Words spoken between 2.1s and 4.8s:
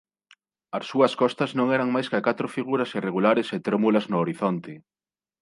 ca catro figuras irregulares e trémulas no horizonte.